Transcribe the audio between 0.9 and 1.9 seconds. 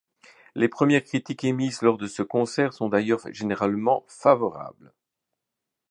critiques émises